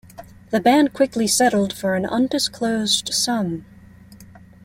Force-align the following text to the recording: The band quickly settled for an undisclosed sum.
The 0.49 0.59
band 0.59 0.93
quickly 0.93 1.27
settled 1.27 1.73
for 1.73 1.93
an 1.93 2.07
undisclosed 2.07 3.13
sum. 3.13 3.67